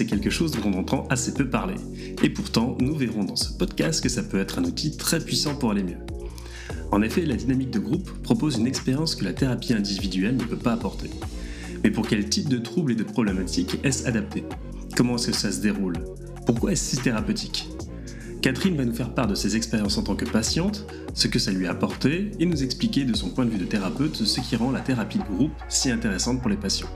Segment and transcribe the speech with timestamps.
[0.00, 1.74] c'est quelque chose dont on entend assez peu parler.
[2.22, 5.54] Et pourtant, nous verrons dans ce podcast que ça peut être un outil très puissant
[5.54, 5.98] pour aller mieux.
[6.90, 10.56] En effet, la dynamique de groupe propose une expérience que la thérapie individuelle ne peut
[10.56, 11.10] pas apporter.
[11.84, 14.42] Mais pour quel type de troubles et de problématiques est-ce adapté?
[14.96, 15.98] Comment est-ce que ça se déroule?
[16.46, 17.68] Pourquoi est-ce si thérapeutique?
[18.40, 21.50] Catherine va nous faire part de ses expériences en tant que patiente, ce que ça
[21.50, 24.56] lui a apporté, et nous expliquer de son point de vue de thérapeute ce qui
[24.56, 26.88] rend la thérapie de groupe si intéressante pour les patients.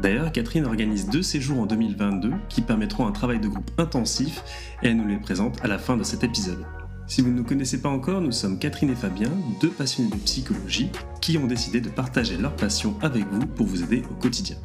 [0.00, 4.42] D'ailleurs, Catherine organise deux séjours en 2022 qui permettront un travail de groupe intensif
[4.82, 6.64] et elle nous les présente à la fin de cet épisode.
[7.06, 10.16] Si vous ne nous connaissez pas encore, nous sommes Catherine et Fabien, deux passionnés de
[10.16, 10.88] psychologie
[11.20, 14.56] qui ont décidé de partager leur passion avec vous pour vous aider au quotidien.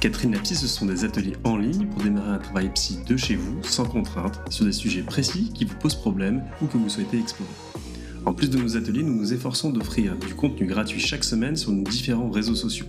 [0.00, 3.34] Catherine Lapsy, ce sont des ateliers en ligne pour démarrer un travail psy de chez
[3.34, 7.18] vous, sans contrainte, sur des sujets précis qui vous posent problème ou que vous souhaitez
[7.18, 7.50] explorer.
[8.24, 11.72] En plus de nos ateliers, nous nous efforçons d'offrir du contenu gratuit chaque semaine sur
[11.72, 12.86] nos différents réseaux sociaux.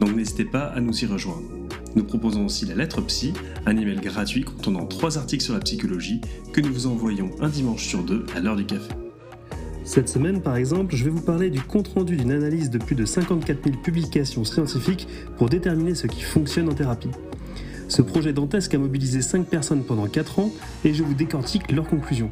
[0.00, 1.42] Donc n'hésitez pas à nous y rejoindre.
[1.94, 3.32] Nous proposons aussi la lettre psy,
[3.66, 6.20] un email gratuit contenant trois articles sur la psychologie
[6.52, 8.92] que nous vous envoyons un dimanche sur deux à l'heure du café.
[9.84, 13.04] Cette semaine, par exemple, je vais vous parler du compte-rendu d'une analyse de plus de
[13.04, 15.06] 54 000 publications scientifiques
[15.36, 17.10] pour déterminer ce qui fonctionne en thérapie.
[17.88, 20.50] Ce projet dantesque a mobilisé 5 personnes pendant 4 ans
[20.84, 22.30] et je vous décortique leurs conclusions.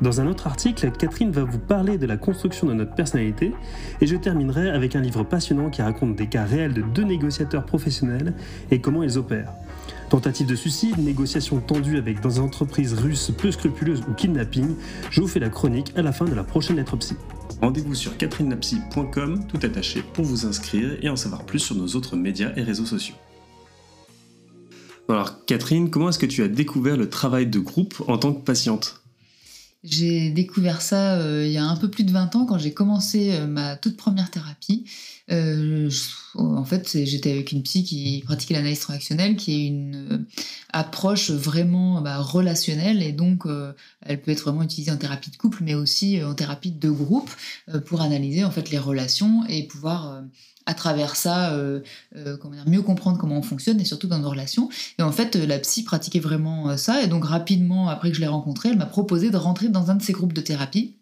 [0.00, 3.52] Dans un autre article, Catherine va vous parler de la construction de notre personnalité
[4.00, 7.66] et je terminerai avec un livre passionnant qui raconte des cas réels de deux négociateurs
[7.66, 8.32] professionnels
[8.70, 9.52] et comment ils opèrent.
[10.08, 14.74] Tentative de suicide, négociations tendues avec des entreprises russes peu scrupuleuses ou kidnapping,
[15.10, 17.16] je vous fais la chronique à la fin de la prochaine lettre psy.
[17.60, 22.16] Rendez-vous sur catherinelapsy.com tout attaché pour vous inscrire et en savoir plus sur nos autres
[22.16, 23.16] médias et réseaux sociaux.
[25.10, 28.42] Alors Catherine, comment est-ce que tu as découvert le travail de groupe en tant que
[28.42, 28.99] patiente?
[29.82, 32.74] J'ai découvert ça euh, il y a un peu plus de 20 ans quand j'ai
[32.74, 34.84] commencé euh, ma toute première thérapie.
[35.30, 35.88] Euh,
[36.34, 40.26] en fait, j'étais avec une psy qui pratiquait l'analyse transactionnelle, qui est une
[40.70, 43.44] approche vraiment bah, relationnelle, et donc
[44.02, 47.30] elle peut être vraiment utilisée en thérapie de couple, mais aussi en thérapie de groupe,
[47.86, 50.22] pour analyser en fait les relations et pouvoir
[50.70, 51.52] à travers ça,
[52.40, 54.68] comment dire, mieux comprendre comment on fonctionne et surtout dans nos relations.
[54.98, 57.02] Et en fait, la psy pratiquait vraiment ça.
[57.02, 59.96] Et donc, rapidement, après que je l'ai rencontrée, elle m'a proposé de rentrer dans un
[59.96, 60.94] de ses groupes de thérapie.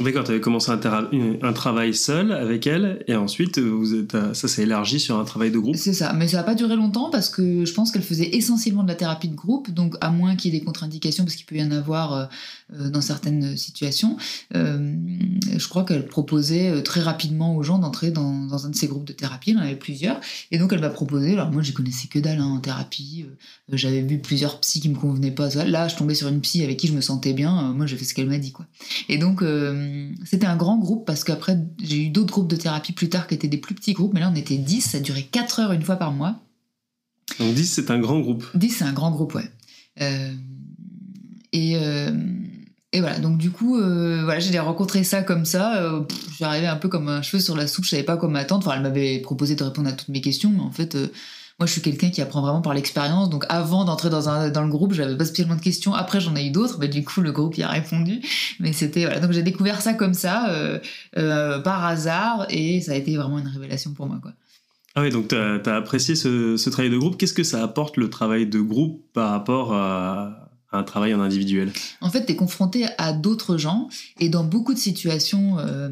[0.00, 4.62] D'accord, tu avais commencé un, travail seul avec elle et ensuite vous êtes, ça s'est
[4.62, 7.28] élargi sur un travail de groupe C'est ça, mais ça n'a pas duré longtemps parce
[7.28, 10.52] que je pense qu'elle faisait essentiellement de la thérapie de groupe, donc à moins qu'il
[10.52, 12.24] y ait des contre-indications parce qu'il peut y en avoir euh,
[12.78, 14.16] euh, dans certaines situations,
[14.54, 14.94] euh,
[15.54, 19.12] je crois qu'elle proposait très rapidement aux gens d'entrer dans, un de ces groupes de
[19.12, 20.18] thérapie, il en avait plusieurs,
[20.50, 23.26] et donc elle m'a proposé, alors moi j'y connaissais que dalle hein, en thérapie,
[23.70, 26.78] j'avais vu plusieurs psys qui me convenaient pas, là je tombais sur une psy avec
[26.78, 28.66] qui je me sentais bien, moi j'ai fait ce qu'elle m'a dit quoi.
[29.10, 29.89] Et donc euh,
[30.24, 33.34] c'était un grand groupe parce qu'après, j'ai eu d'autres groupes de thérapie plus tard qui
[33.34, 35.82] étaient des plus petits groupes, mais là on était 10, ça durait 4 heures une
[35.82, 36.40] fois par mois.
[37.38, 39.50] Donc 10, c'est un grand groupe 10, c'est un grand groupe, ouais.
[40.00, 40.32] Euh,
[41.52, 42.10] et, euh,
[42.92, 46.04] et, voilà, donc du coup, voilà, j'ai rencontré ça comme ça.
[46.38, 48.66] J'arrivais un peu comme un cheveu sur la soupe, je savais pas quoi m'attendre.
[48.66, 50.96] Enfin, elle m'avait proposé de répondre à toutes mes questions, mais en fait
[51.60, 53.28] moi, je suis quelqu'un qui apprend vraiment par l'expérience.
[53.28, 55.92] Donc, avant d'entrer dans, dans le groupe, j'avais pas spécialement de questions.
[55.92, 56.78] Après, j'en ai eu d'autres.
[56.80, 58.22] Mais du coup, le groupe y a répondu.
[58.60, 59.20] Mais c'était voilà.
[59.20, 60.78] Donc, j'ai découvert ça comme ça, euh,
[61.18, 64.32] euh, par hasard, et ça a été vraiment une révélation pour moi, quoi.
[64.94, 67.18] Ah oui, donc tu as, apprécié ce, ce travail de groupe.
[67.18, 71.72] Qu'est-ce que ça apporte le travail de groupe par rapport à, un travail en individuel?
[72.00, 73.88] En fait, tu es confronté à d'autres gens
[74.18, 75.90] et dans beaucoup de situations, euh,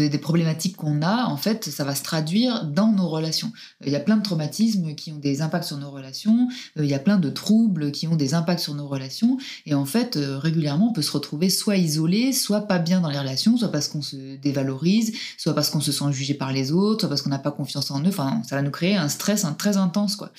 [0.00, 3.52] euh, des, problématiques qu'on a, en fait, ça va se traduire dans nos relations.
[3.84, 6.48] Il y a plein de traumatismes qui ont des impacts sur nos relations,
[6.78, 9.74] euh, il y a plein de troubles qui ont des impacts sur nos relations et
[9.74, 13.56] en fait, régulièrement, on peut se retrouver soit isolé, soit pas bien dans les relations,
[13.56, 17.08] soit parce qu'on se dévalorise, soit parce qu'on se sent jugé par les autres, soit
[17.08, 18.08] parce qu'on n'a pas confiance en eux.
[18.08, 20.30] Enfin, ça va nous créer un stress très intense, quoi.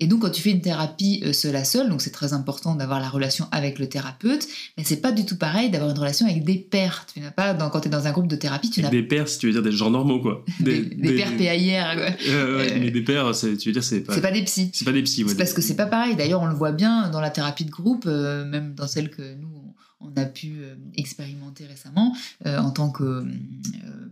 [0.00, 2.76] Et donc, quand tu fais une thérapie euh, seul à seul, donc c'est très important
[2.76, 4.46] d'avoir la relation avec le thérapeute,
[4.76, 7.04] mais c'est pas du tout pareil d'avoir une relation avec des pairs.
[7.12, 9.28] Tu n'as pas, quand tu es dans un groupe de thérapie, tu n'as Des pairs,
[9.28, 10.44] si tu veux dire des gens normaux, quoi.
[10.60, 12.28] Des, des, pairs PAIR, quoi.
[12.28, 14.14] Euh, mais des pairs, tu veux dire, c'est pas.
[14.14, 14.70] C'est pas des psys.
[14.72, 15.34] C'est pas des psys, ouais.
[15.34, 16.16] parce que c'est pas pareil.
[16.16, 19.34] D'ailleurs, on le voit bien dans la thérapie de groupe, euh, même dans celle que
[19.34, 22.14] nous, on a pu euh, expérimenter récemment
[22.44, 23.24] en tant que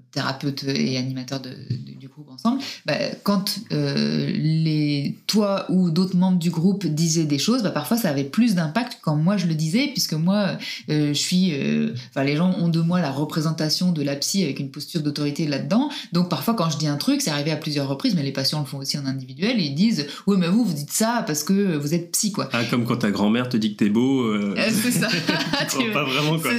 [0.06, 1.50] euh, thérapeute et animateur de,
[1.98, 7.62] du groupe ensemble, bah, quand les, toi ou d'autres membres du groupe disaient des choses,
[7.62, 10.58] bah, parfois ça avait plus d'impact quand moi je le disais, puisque moi
[10.88, 11.52] je suis,
[12.10, 15.46] enfin les gens ont de moi la représentation de la psy avec une posture d'autorité
[15.46, 18.32] là-dedans, donc parfois quand je dis un truc, c'est arrivé à plusieurs reprises, mais les
[18.32, 21.24] patients le font aussi en individuel, et ils disent oui mais vous vous dites ça
[21.26, 22.48] parce que vous êtes psy quoi.
[22.52, 24.34] Ah, comme quand ta grand-mère te dit que t'es beau.
[24.56, 25.08] c'est ça.
[25.92, 26.50] pas vraiment quoi.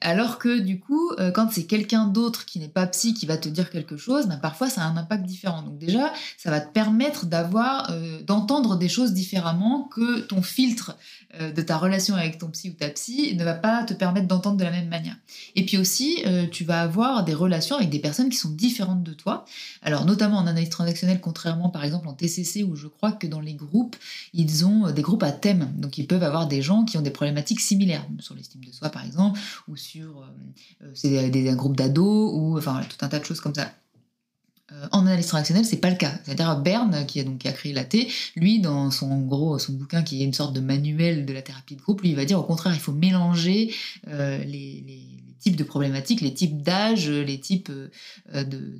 [0.00, 3.36] Alors que du coup, euh, quand c'est quelqu'un d'autre qui n'est pas psy qui va
[3.36, 5.62] te dire quelque chose, ben parfois ça a un impact différent.
[5.62, 10.96] Donc déjà, ça va te permettre d'avoir, euh, d'entendre des choses différemment que ton filtre
[11.40, 14.26] euh, de ta relation avec ton psy ou ta psy ne va pas te permettre
[14.26, 15.16] d'entendre de la même manière.
[15.56, 19.02] Et puis aussi, euh, tu vas avoir des relations avec des personnes qui sont différentes
[19.02, 19.44] de toi.
[19.82, 23.40] Alors notamment en analyse transactionnelle, contrairement par exemple en TCC où je crois que dans
[23.40, 23.96] les groupes,
[24.34, 25.72] ils ont des groupes à thème.
[25.76, 28.90] Donc ils peuvent avoir des gens qui ont des problématiques similaires sur l'estime de soi
[28.90, 30.26] par exemple, ou sur
[30.94, 33.72] c'est des, un groupe d'ados enfin tout un tas de choses comme ça.
[34.72, 36.12] Euh, en analyse transactionnelle, c'est pas le cas.
[36.24, 40.02] C'est-à-dire Berne, qui a donc a créé la T, lui, dans son gros son bouquin
[40.02, 42.38] qui est une sorte de manuel de la thérapie de groupe, lui, il va dire
[42.38, 43.74] au contraire, il faut mélanger
[44.08, 44.84] euh, les,
[45.40, 48.78] types de problématiques, les types d'âge, les types euh, de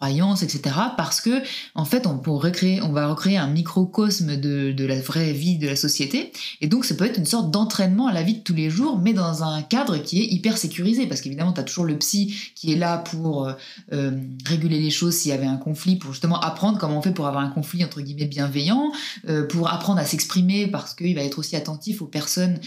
[0.00, 0.74] croyances, etc.
[0.96, 1.42] Parce que,
[1.74, 5.68] en fait, on, pour recréer, on va recréer un microcosme de, la vraie vie de
[5.68, 6.32] la société.
[6.62, 8.98] Et donc, ça peut être une sorte d'entraînement à la vie de tous les jours,
[8.98, 11.06] mais dans un cadre qui est hyper sécurisé.
[11.06, 13.52] Parce qu'évidemment, tu as toujours le psy qui est là pour euh,
[13.92, 14.12] euh,
[14.46, 17.26] réguler les choses s'il y avait un conflit, pour justement apprendre comment on fait pour
[17.26, 18.92] avoir un conflit, entre guillemets, bienveillant,
[19.28, 22.58] euh, pour apprendre à s'exprimer, parce qu'il va être aussi attentif aux personnes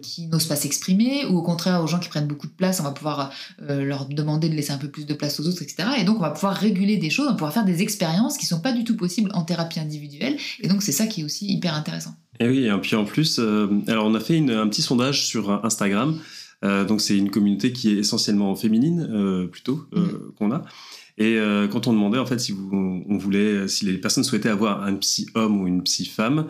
[0.00, 2.84] qui n'osent pas s'exprimer, ou au contraire aux gens qui prennent beaucoup de place, on
[2.84, 3.30] va pouvoir
[3.68, 5.88] leur demander de laisser un peu plus de place aux autres, etc.
[5.98, 8.60] Et donc, on va pouvoir réguler des choses, on pourra faire des expériences qui sont
[8.60, 10.36] pas du tout possibles en thérapie individuelle.
[10.60, 12.14] Et donc c'est ça qui est aussi hyper intéressant.
[12.40, 15.64] Et oui, et puis en plus, euh, alors on a fait un petit sondage sur
[15.64, 16.18] Instagram.
[16.64, 20.32] Euh, donc c'est une communauté qui est essentiellement féminine euh, plutôt mm.
[20.38, 20.62] qu'on a.
[21.20, 21.36] Et
[21.72, 24.94] quand on demandait en fait si vous, on voulait, si les personnes souhaitaient avoir un
[24.94, 26.46] psy homme ou une psy femme,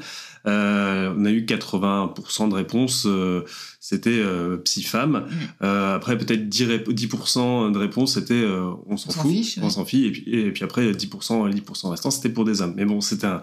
[0.48, 3.44] euh, on a eu 80% de réponses, euh,
[3.80, 5.26] c'était euh, psy-femme.
[5.60, 5.64] Mm.
[5.64, 8.44] après, peut-être 10%, de réponses, c'était
[8.86, 10.06] on s'en fout, on s'en fiche.
[10.06, 12.74] Et puis, et puis après, 10%, 10% restants, c'était pour des hommes.
[12.76, 13.42] Mais bon, c'était un,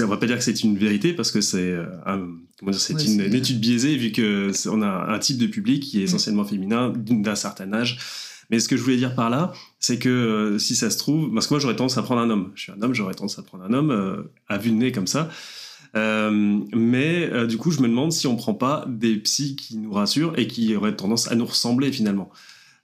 [0.00, 1.76] on va pas dire que c'est une vérité parce que c'est
[2.58, 5.98] comment dire, c'est une, étude biaisée vu que on a un type de public qui
[5.98, 6.04] est mm.
[6.04, 7.98] essentiellement féminin d'un certain âge.
[8.50, 11.46] Mais ce que je voulais dire par là, c'est que si ça se trouve, parce
[11.46, 12.50] que moi j'aurais tendance à prendre un homme.
[12.56, 15.06] Je suis un homme, j'aurais tendance à prendre un homme à vue de nez comme
[15.06, 15.30] ça.
[15.96, 19.76] Euh, mais euh, du coup, je me demande si on prend pas des psys qui
[19.76, 22.30] nous rassurent et qui auraient tendance à nous ressembler finalement.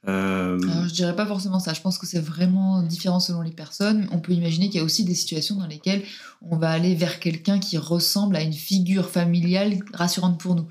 [0.09, 0.59] Euh...
[0.63, 1.73] Alors, je dirais pas forcément ça.
[1.73, 4.09] Je pense que c'est vraiment différent selon les personnes.
[4.13, 6.03] On peut imaginer qu'il y a aussi des situations dans lesquelles
[6.43, 10.67] on va aller vers quelqu'un qui ressemble à une figure familiale rassurante pour nous.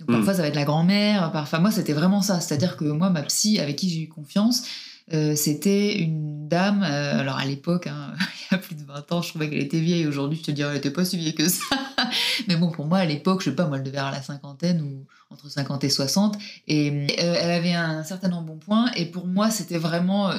[0.00, 0.12] Donc, hmm.
[0.14, 1.30] parfois, ça va être la grand-mère.
[1.32, 2.40] Parfois, moi, c'était vraiment ça.
[2.40, 4.62] C'est-à-dire que moi, ma psy, avec qui j'ai eu confiance,
[5.12, 8.14] euh, c'était une dame, euh, alors à l'époque, hein,
[8.50, 10.06] il y a plus de 20 ans, je trouvais qu'elle était vieille.
[10.06, 11.64] Aujourd'hui, je te dirais, elle n'était pas si vieille que ça.
[12.48, 14.80] Mais bon, pour moi, à l'époque, je sais pas, moi, elle devait avoir la cinquantaine
[14.82, 16.36] ou entre 50 et 60.
[16.68, 18.90] Et euh, elle avait un certain embonpoint.
[18.96, 20.30] Et pour moi, c'était vraiment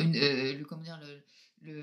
[0.68, 1.00] comment dire,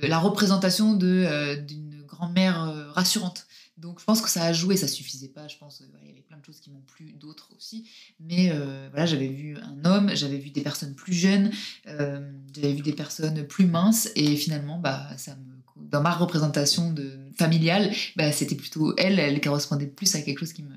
[0.02, 3.46] la représentation d'une grand-mère rassurante.
[3.76, 5.82] Donc je pense que ça a joué, ça suffisait pas, je pense.
[6.02, 7.88] il y avait plein de choses qui m'ont plu, d'autres aussi.
[8.18, 8.52] Mais
[8.90, 11.50] voilà, j'avais vu homme, j'avais vu des personnes plus jeunes,
[11.88, 12.20] euh,
[12.54, 17.10] j'avais vu des personnes plus minces, et finalement, bah, ça me, dans ma représentation de,
[17.36, 20.70] familiale, bah, c'était plutôt elle, elle correspondait plus à quelque chose qui me,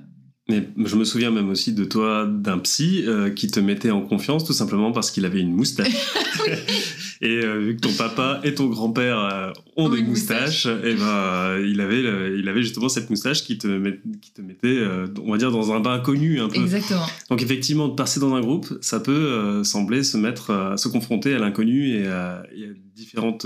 [0.50, 4.02] mais je me souviens même aussi de toi, d'un psy euh, qui te mettait en
[4.02, 5.94] confiance tout simplement parce qu'il avait une moustache.
[7.22, 10.94] et euh, vu que ton papa et ton grand-père euh, ont des moustaches, et eh
[10.96, 12.02] ben il avait
[12.38, 14.80] il avait justement cette moustache qui te qui te mettait
[15.24, 16.62] on va dire dans un bain inconnu un peu.
[16.62, 17.06] Exactement.
[17.30, 21.40] Donc effectivement de passer dans un groupe, ça peut sembler se mettre se confronter à
[21.40, 23.46] l'inconnu et à, et à différentes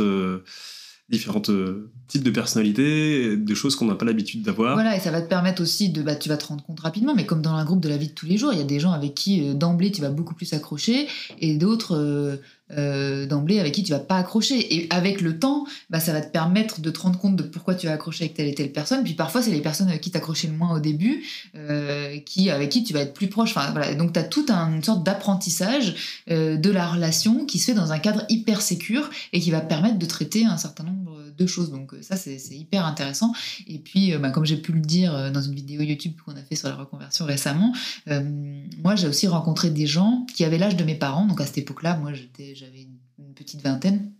[1.09, 4.73] différentes euh, types de personnalités, des choses qu'on n'a pas l'habitude d'avoir.
[4.73, 7.13] Voilà, et ça va te permettre aussi de, bah, tu vas te rendre compte rapidement,
[7.13, 8.65] mais comme dans un groupe de la vie de tous les jours, il y a
[8.65, 11.07] des gens avec qui euh, d'emblée tu vas beaucoup plus accrocher,
[11.39, 12.37] et d'autres euh,
[12.71, 14.75] euh, d'emblée avec qui tu vas pas accrocher.
[14.75, 17.75] Et avec le temps, bah, ça va te permettre de te rendre compte de pourquoi
[17.75, 19.03] tu as accroché avec telle et telle personne.
[19.03, 21.23] Puis parfois, c'est les personnes avec qui t'accrochais le moins au début,
[21.55, 23.51] euh, qui, avec qui tu vas être plus proche.
[23.51, 23.93] Enfin, voilà.
[23.93, 27.91] Donc, tu as toute une sorte d'apprentissage euh, de la relation qui se fait dans
[27.91, 31.71] un cadre hyper sécure et qui va permettre de traiter un certain nombre de choses.
[31.71, 33.33] Donc, ça, c'est hyper intéressant.
[33.67, 36.55] Et puis, bah, comme j'ai pu le dire dans une vidéo YouTube qu'on a fait
[36.55, 37.73] sur la reconversion récemment,
[38.07, 41.25] moi, j'ai aussi rencontré des gens qui avaient l'âge de mes parents.
[41.25, 42.87] Donc, à cette époque-là, moi, j'avais
[43.19, 44.11] une petite vingtaine.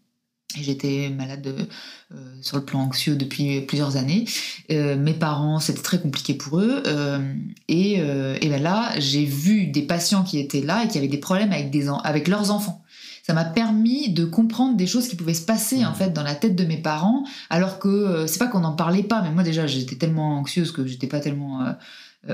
[0.58, 1.68] Et j'étais malade
[2.14, 4.26] euh, sur le plan anxieux depuis plusieurs années.
[4.72, 6.84] Euh, mes parents, c'était très compliqué pour eux.
[6.86, 7.34] Euh,
[7.68, 11.18] et, et ben là, j'ai vu des patients qui étaient là et qui avaient des
[11.18, 12.85] problèmes avec, des avec leurs enfants.
[13.26, 16.36] Ça m'a permis de comprendre des choses qui pouvaient se passer en fait dans la
[16.36, 19.66] tête de mes parents, alors que c'est pas qu'on n'en parlait pas, mais moi déjà
[19.66, 21.72] j'étais tellement anxieuse que j'étais pas tellement euh,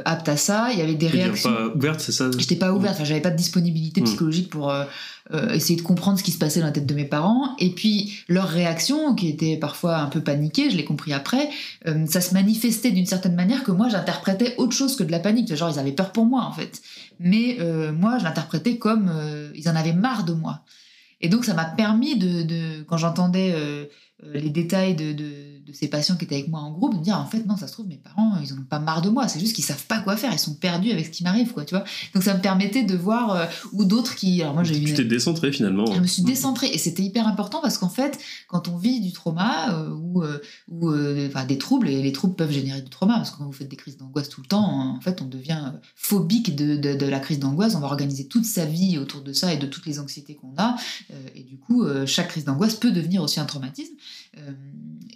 [0.06, 0.70] apte à ça.
[0.72, 1.54] Il y avait des réactions.
[1.54, 4.06] pas ouverte, c'est ça J'étais pas ouverte, enfin, j'avais pas de disponibilité hmm.
[4.06, 4.86] psychologique pour euh,
[5.34, 7.56] euh, essayer de comprendre ce qui se passait dans la tête de mes parents.
[7.60, 11.50] Et puis, leurs réactions, qui étaient parfois un peu paniquées, je l'ai compris après,
[12.08, 15.54] ça se manifestait d'une certaine manière que moi, j'interprétais autre chose que de la panique.
[15.54, 16.82] Genre, ils avaient peur pour moi, en fait.
[17.20, 17.58] Mais
[17.94, 19.12] moi, je l'interprétais comme
[19.56, 20.62] ils en avaient marre de moi.
[21.22, 23.56] Et donc, ça m'a permis de, quand j'entendais
[24.34, 27.25] les détails de, de ces patients qui étaient avec moi en groupe, me dire en
[27.25, 29.56] fait non ça se trouve mes parents ils ont pas marre de moi, c'est juste
[29.56, 31.84] qu'ils savent pas quoi faire, ils sont perdus avec ce qui m'arrive quoi, tu vois.
[32.13, 35.04] Donc ça me permettait de voir euh, ou d'autres qui alors moi j'ai tu t'es
[35.04, 35.86] décentré finalement.
[35.94, 36.68] Je me suis décentrée.
[36.68, 40.40] Et c'était hyper important parce qu'en fait quand on vit du trauma euh, ou euh,
[40.70, 40.90] ou
[41.28, 43.70] enfin des troubles et les troubles peuvent générer du trauma parce que quand vous faites
[43.70, 47.40] des crises d'angoisse tout le temps, en fait on devient phobique de, de, la crise
[47.40, 50.36] d'angoisse, on va organiser toute sa vie autour de ça et de toutes les anxiétés
[50.36, 50.75] qu'on a.
[51.36, 53.94] Et du coup chaque crise d'angoisse peut devenir aussi un traumatisme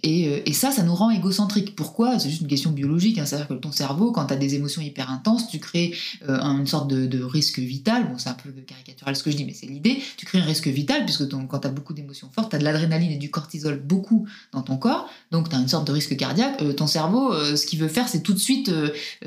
[0.02, 1.74] et, et ça ça nous rend égocentrique.
[1.74, 2.18] Pourquoi?
[2.18, 3.18] C'est juste une question biologique.
[3.18, 3.24] Hein.
[3.26, 5.94] C'est-à-dire que ton cerveau, quand tu as des émotions hyper intenses, tu crées
[6.28, 8.08] euh, une sorte de, risque vital.
[8.08, 10.02] Bon, c'est un peu caricatural ce que je dis, mais c'est l'idée.
[10.16, 12.64] Tu crées un risque vital, puisque quand tu as beaucoup d'émotions fortes, tu as de
[12.64, 15.08] l'adrénaline et du cortisol beaucoup dans ton corps.
[15.30, 16.60] Donc, tu as une sorte de risque cardiaque.
[16.62, 18.70] Euh, ton cerveau, euh, ce qu'il veut faire, c'est tout de suite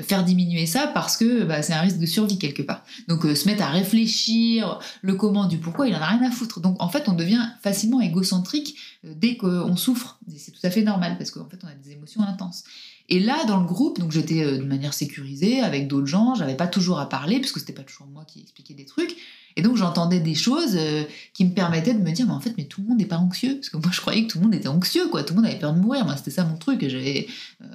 [0.00, 2.84] faire diminuer ça parce que bah, c'est un risque de survie quelque part.
[3.08, 6.60] Donc, se mettre à réfléchir le comment, du pourquoi, il en a rien à foutre.
[6.60, 10.18] Donc, en fait, on devient facilement égocentrique dès qu'on souffre.
[10.36, 12.64] C'est tout à fait normal parce qu'en fait, on a des émotions intenses.
[13.08, 16.54] Et là, dans le groupe, donc j'étais euh, de manière sécurisée avec d'autres gens, j'avais
[16.54, 19.16] pas toujours à parler, puisque c'était pas toujours moi qui expliquais des trucs.
[19.56, 21.02] Et donc j'entendais des choses euh,
[21.34, 23.18] qui me permettaient de me dire, mais en fait, mais tout le monde n'est pas
[23.18, 23.56] anxieux.
[23.56, 25.24] Parce que moi, je croyais que tout le monde était anxieux, quoi.
[25.24, 26.04] Tout le monde avait peur de mourir.
[26.04, 26.86] Moi, c'était ça mon truc.
[26.88, 27.26] J'avais,
[27.62, 27.66] euh,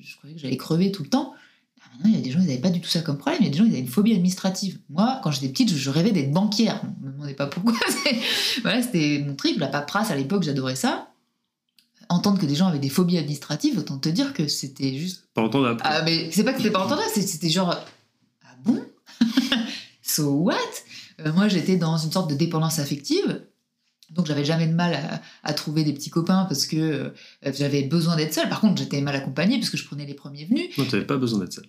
[0.00, 1.34] je croyais que j'allais crever tout le temps.
[1.82, 3.42] Ah, maintenant, il y a des gens, ils n'avaient pas du tout ça comme problème.
[3.42, 4.78] Il y a des gens, ils avaient une phobie administrative.
[4.88, 6.80] Moi, quand j'étais petite, je, rêvais d'être banquière.
[7.02, 7.74] On me demandait pas pourquoi.
[8.62, 9.58] voilà, c'était mon truc.
[9.58, 11.07] La paperasse, à l'époque, j'adorais ça
[12.08, 15.28] entendre que des gens avaient des phobies administratives, autant te dire que c'était juste.
[15.34, 15.80] Pas entendable.
[15.84, 17.74] Ah, mais c'est pas que c'était pas entendable, c'était genre.
[18.44, 18.82] Ah bon?
[20.02, 20.54] So what?
[21.20, 23.42] Euh, Moi, j'étais dans une sorte de dépendance affective.
[24.10, 27.10] Donc, j'avais jamais de mal à, trouver des petits copains parce que euh,
[27.52, 28.48] j'avais besoin d'être seule.
[28.48, 30.76] Par contre, j'étais mal accompagnée parce que je prenais les premiers venus.
[30.78, 31.68] Non, tu n'avais pas besoin d'être seule.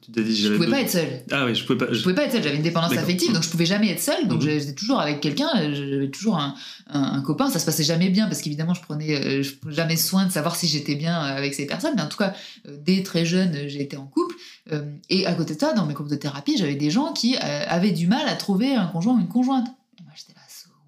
[0.00, 1.22] Tu t'es dit, je pouvais pas être seule.
[1.30, 1.92] Ah oui, je pouvais pas.
[1.92, 2.42] Je, pouvais pas être seule.
[2.42, 4.28] J'avais une dépendance affective, donc je pouvais jamais être seule.
[4.28, 4.50] Donc mhm.
[4.50, 5.48] j'étais toujours avec quelqu'un.
[5.54, 6.54] J'avais toujours un,
[6.88, 7.50] un, copain.
[7.50, 10.66] Ça se passait jamais bien parce qu'évidemment je prenais euh, jamais soin de savoir si
[10.66, 11.94] j'étais bien avec ces personnes.
[11.96, 12.34] Mais en tout cas,
[12.68, 14.34] euh, dès très jeune, été en couple.
[14.72, 17.36] Euh, et à côté de ça, dans mes groupes de thérapie, j'avais des gens qui
[17.36, 19.66] avaient du mal à trouver un conjoint ou une conjointe.
[19.98, 20.40] Et moi j'étais là,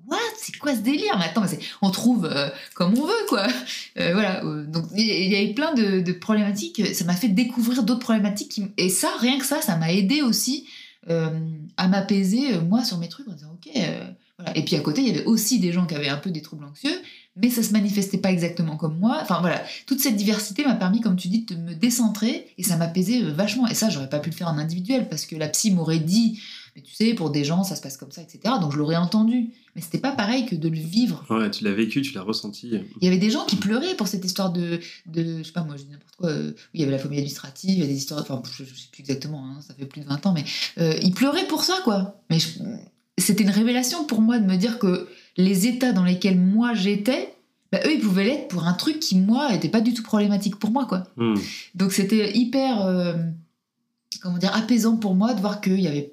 [0.09, 0.19] what?
[0.39, 1.17] C'est quoi ce délire?
[1.19, 1.45] Mais attends,
[1.83, 3.47] on trouve euh, comme on veut, quoi.
[3.99, 4.45] Euh, voilà.
[4.45, 6.95] Euh, donc il y, a eu plein de, problématiques.
[6.95, 8.61] Ça m'a fait découvrir d'autres problématiques.
[8.77, 10.67] Et ça, rien que ça, ça m'a aidé aussi
[11.09, 13.81] à m'apaiser, moi, sur mes trucs, en disant, ok.
[14.39, 14.57] Voilà.
[14.57, 16.43] Et puis à côté, il y avait aussi des gens qui avaient un peu des
[16.43, 17.01] troubles anxieux,
[17.37, 19.19] mais ça se manifestait pas exactement comme moi.
[19.23, 22.77] Enfin voilà, toute cette diversité m'a permis, comme tu dis, de me décentrer et ça
[22.77, 23.67] m'apaisait vachement.
[23.67, 26.41] Et ça, j'aurais pas pu le faire en individuel parce que la psy m'aurait dit
[26.77, 28.41] mais tu sais, pour des gens, ça se passe comme ça, etc.
[28.61, 29.49] Donc je l'aurais entendu.
[29.75, 31.25] Mais c'était pas pareil que de le vivre.
[31.31, 32.69] Ouais, tu l'as vécu, tu l'as ressenti.
[33.01, 34.79] Il y avait des gens qui pleuraient pour cette histoire de.
[35.07, 36.29] de je sais pas, moi, je dis n'importe quoi.
[36.29, 38.21] Euh, il y avait la famille administrative, il y a des histoires.
[38.21, 40.45] Enfin, je, sais plus exactement, hein, ça fait plus de 20 ans, mais
[40.79, 42.21] euh, ils pleuraient pour ça, quoi.
[42.29, 42.39] Mais
[43.17, 47.35] c'était une révélation pour moi de me dire que les états dans lesquels moi j'étais,
[47.73, 50.57] bah, eux, ils pouvaient l'être pour un truc qui, moi, était pas du tout problématique
[50.57, 51.05] pour moi, quoi.
[51.17, 51.37] Hmm.
[51.75, 52.85] Donc c'était hyper.
[52.85, 53.15] Euh,
[54.21, 56.13] comment dire, apaisant pour moi de voir qu'il y avait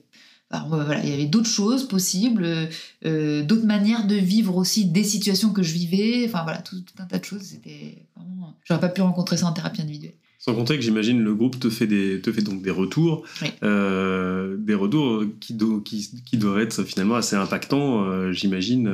[0.67, 2.69] voilà, il y avait d'autres choses possibles,
[3.05, 6.25] euh, d'autres manières de vivre aussi des situations que je vivais.
[6.27, 7.41] Enfin voilà, tout, un tas de choses.
[7.41, 8.55] C'était vraiment.
[8.63, 10.15] J'aurais pas pu rencontrer ça en thérapie individuelle.
[10.39, 13.23] Sans compter que j'imagine le groupe te fait des te fait donc des retours,
[13.63, 18.91] euh, des retours qui, qui, qui doivent être finalement assez impactants, euh, j'imagine,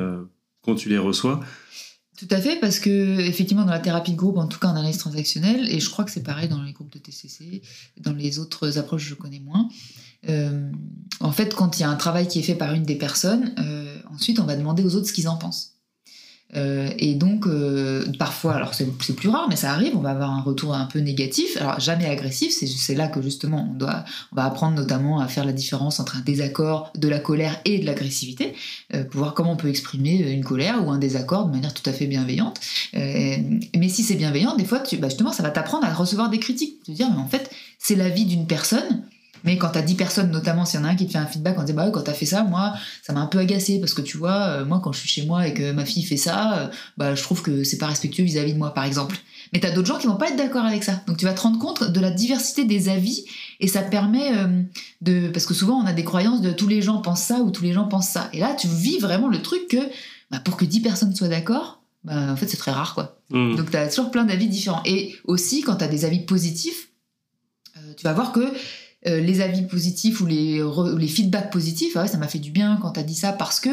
[0.62, 1.40] quand tu les reçois.
[2.20, 4.76] Tout à fait, parce que effectivement dans la thérapie de groupe, en tout cas en
[4.76, 7.62] analyse transactionnelle, et je crois que c'est pareil dans les groupes de TCC,
[7.98, 9.70] dans les autres approches je connais moins.
[10.28, 10.70] Euh,
[11.22, 13.54] en fait, quand il y a un travail qui est fait par une des personnes,
[13.60, 15.76] euh, ensuite on va demander aux autres ce qu'ils en pensent.
[16.56, 17.48] Euh, et donc,
[18.18, 20.98] parfois, alors c'est plus rare, mais ça arrive, on va avoir un retour un peu
[20.98, 25.28] négatif, alors jamais agressif, c'est là que justement on, doit, on va apprendre notamment à
[25.28, 28.56] faire la différence entre un désaccord, de la colère et de l'agressivité,
[29.12, 31.94] pour voir comment on peut exprimer une colère ou un désaccord de manière tout à
[31.94, 32.60] fait bienveillante.
[32.94, 36.82] mais si c'est bienveillant, des fois, bah justement, ça va t'apprendre à recevoir des critiques,
[36.84, 39.04] te dire, mais en fait, c'est la vie d'une personne,
[39.44, 41.26] mais quand t'as 10 personnes, notamment s'il y en a un qui te fait un
[41.26, 43.94] feedback en disant bah quand t'as fait ça, moi ça m'a un peu agacé parce
[43.94, 46.18] que tu vois, euh, moi quand je suis chez moi et que ma fille fait
[46.18, 46.68] ça, euh,
[46.98, 49.18] bah je trouve que c'est pas respectueux vis-à-vis de moi par exemple.
[49.54, 51.02] Mais t'as d'autres gens qui vont pas être d'accord avec ça.
[51.08, 53.26] Donc tu vas te rendre compte de la diversité des avis
[53.60, 54.62] et ça permet euh,
[55.02, 57.52] de parce que souvent on a des croyances de tous les gens pensent ça ou
[57.52, 58.30] tous les gens pensent ça.
[58.34, 59.78] Et là tu vis vraiment le truc que
[60.32, 63.20] bah, pour que 10 personnes soient d'accord, bah, en fait c'est très rare quoi.
[63.32, 63.56] Mmh.
[63.56, 64.82] Donc t'as toujours plein d'avis différents.
[64.86, 66.90] Et aussi quand t'as des avis positifs,
[67.98, 68.42] tu vas voir que
[69.08, 70.62] euh, les avis positifs ou les,
[70.98, 73.70] les feedbacks positifs, ah ça m'a fait du bien quand t'as dit ça parce que,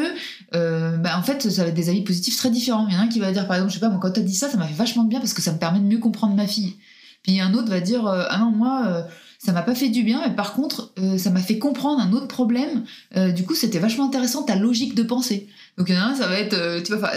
[0.55, 2.87] euh, bah, en fait, ça va être des avis positifs très différents.
[2.87, 4.11] Il y en a un qui va dire, par exemple, je sais pas, moi, quand
[4.11, 5.83] t'as dit ça, ça m'a fait vachement de bien parce que ça me permet de
[5.83, 6.75] mieux comprendre ma fille.
[7.23, 9.05] Puis un autre va dire, euh, ah non, moi,
[9.37, 12.27] ça m'a pas fait du bien, mais par contre, ça m'a fait comprendre un autre
[12.27, 12.85] problème.
[13.35, 15.49] Du coup, c'était vachement intéressant ta logique de pensée.
[15.77, 16.83] Donc, ça va être.
[16.83, 17.11] tu vas,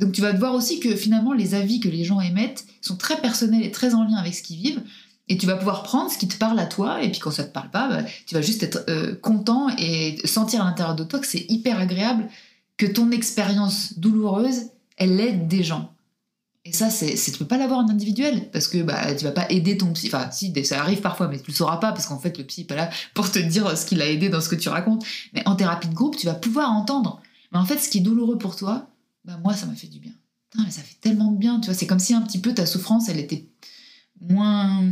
[0.00, 3.16] donc, tu vas voir aussi que finalement, les avis que les gens émettent sont très
[3.16, 4.82] personnels et très en lien avec ce qu'ils vivent.
[5.28, 7.44] Et tu vas pouvoir prendre ce qui te parle à toi, et puis quand ça
[7.44, 11.04] te parle pas, bah, tu vas juste être euh, content et sentir à l'intérieur de
[11.04, 12.28] toi que c'est hyper agréable
[12.76, 15.94] que ton expérience douloureuse, elle aide des gens.
[16.66, 19.46] Et ça, c'est, tu peux pas l'avoir en individuel parce que bah, tu vas pas
[19.50, 20.06] aider ton psy.
[20.06, 22.62] Enfin, si, ça arrive parfois, mais tu le sauras pas parce qu'en fait, le psy
[22.62, 25.04] est pas là pour te dire ce qu'il a aidé dans ce que tu racontes.
[25.34, 27.20] Mais en thérapie de groupe, tu vas pouvoir entendre.
[27.52, 28.88] Mais en fait, ce qui est douloureux pour toi,
[29.26, 30.12] bah, moi, ça m'a fait du bien.
[30.50, 31.60] Putain, mais ça fait tellement de bien.
[31.60, 33.46] Tu vois, c'est comme si un petit peu ta souffrance, elle était
[34.22, 34.90] moins.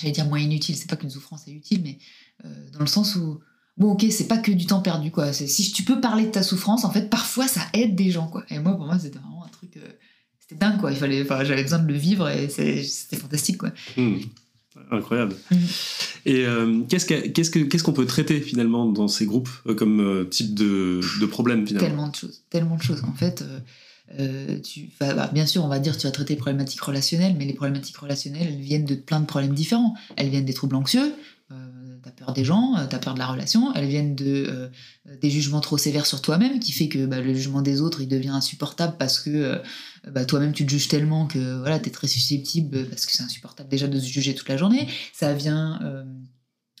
[0.00, 0.76] J'allais dire moins inutile.
[0.76, 1.98] C'est pas qu'une souffrance est utile, mais
[2.44, 3.40] euh, dans le sens où.
[3.78, 5.32] Bon, ok, c'est pas que du temps perdu, quoi.
[5.32, 8.44] Si tu peux parler de ta souffrance, en fait, parfois, ça aide des gens, quoi.
[8.50, 9.76] Et moi, pour moi, c'était vraiment un truc.
[9.78, 9.80] euh,
[10.38, 10.92] c'était dingue, quoi.
[10.92, 13.70] Il fallait, j'avais besoin de le vivre et c'était fantastique, quoi.
[13.96, 14.18] Hmm.
[14.90, 15.36] Incroyable.
[15.50, 15.58] Mhm.
[16.26, 19.74] Et euh, qu'est-ce que- qu'est-ce que- qu'est-ce qu'on peut traiter finalement dans ces groupes euh,
[19.74, 21.88] comme type de, de problème finalement?
[21.88, 23.02] Tellement de choses, tellement de choses.
[23.04, 23.42] En fait,
[24.18, 24.58] euh,
[25.00, 27.96] bah, bien sûr, on va dire tu vas traiter les problématiques relationnelles, mais les problématiques
[27.96, 29.94] relationnelles, elles viennent de plein de problèmes différents.
[30.16, 31.14] Elles viennent des troubles anxieux,
[31.50, 31.54] euh,
[32.02, 33.72] t'as peur des gens, euh, t'as peur de la relation.
[33.74, 34.68] Elles viennent de euh,
[35.20, 38.08] des jugements trop sévères sur toi-même, qui fait que bah, le jugement des autres, il
[38.08, 39.58] devient insupportable parce que euh,
[40.10, 43.68] bah, toi-même tu te juges tellement que voilà, t'es très susceptible parce que c'est insupportable
[43.68, 44.88] déjà de se juger toute la journée.
[45.12, 45.78] Ça vient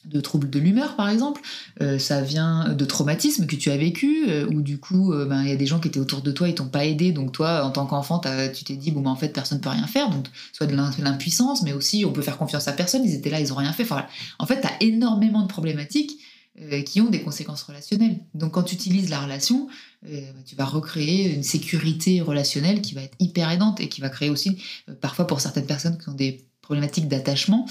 [0.04, 1.40] de troubles de l'humeur, par exemple.
[1.80, 5.42] Euh, ça vient de traumatismes que tu as vécu, euh, où du coup, euh, ben,
[5.42, 7.32] il y a des gens qui étaient autour de toi, ils t'ont pas aidé, donc
[7.32, 8.20] toi, en tant qu'enfant,
[8.52, 10.90] tu t'es dit, bon, ben, en fait, personne peut rien faire, donc soit de l'im-
[10.98, 13.72] l'impuissance, mais aussi on peut faire confiance à personne, ils étaient là, ils ont rien
[13.72, 13.86] fait.
[14.38, 16.18] En fait, tu as énormément de problématiques
[16.60, 18.18] euh, qui ont des conséquences relationnelles.
[18.34, 19.68] Donc quand tu utilises la relation,
[20.02, 24.08] ben, tu vas recréer une sécurité relationnelle qui va être hyper aidante et qui va
[24.08, 24.58] créer aussi,
[25.00, 27.66] parfois pour certaines personnes qui ont des problématiques d'attachement,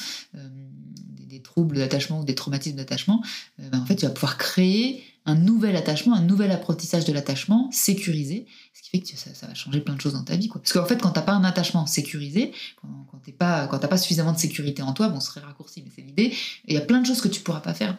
[1.51, 3.21] troubles d'attachement ou des traumatismes d'attachement,
[3.59, 7.13] euh, ben, en fait, tu vas pouvoir créer un nouvel attachement, un nouvel apprentissage de
[7.13, 10.47] l'attachement sécurisé, ce qui fait que ça, va changer plein de choses dans ta vie.
[10.47, 10.61] Quoi.
[10.61, 14.33] Parce qu'en fait, quand t'as pas un attachement sécurisé, quand, quand t'es pas, pas suffisamment
[14.33, 16.33] de sécurité en toi, bon, ce serait raccourci, mais c'est l'idée.
[16.65, 17.97] Il y a plein de choses que tu pourras pas faire.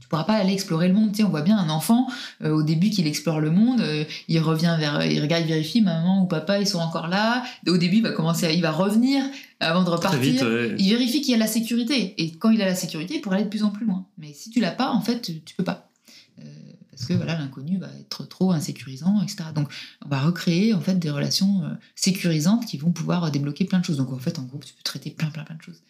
[0.00, 1.10] Tu pourras pas aller explorer le monde.
[1.10, 2.08] Tu sais, on voit bien un enfant
[2.42, 5.80] euh, au début qu'il explore le monde, euh, il revient vers, il regarde, il vérifie,
[5.80, 7.44] maman ou papa, ils sont encore là.
[7.66, 9.24] Au début, il va commencer, il va revenir
[9.60, 10.20] avant de repartir.
[10.20, 10.74] vite, ouais.
[10.78, 12.14] Il vérifie qu'il y a la sécurité.
[12.22, 14.06] Et quand il a la sécurité, il pourra aller de plus en plus loin.
[14.18, 15.90] Mais si tu l'as pas, en fait, tu, peux pas.
[16.38, 16.44] Euh,
[16.90, 19.44] parce que voilà, l'inconnu va être trop insécurisant, etc.
[19.54, 19.72] Donc,
[20.04, 23.84] on va recréer en fait des relations euh, sécurisantes qui vont pouvoir débloquer plein de
[23.84, 23.96] choses.
[23.96, 25.82] Donc, en fait, en groupe, tu peux traiter plein, plein, plein de choses.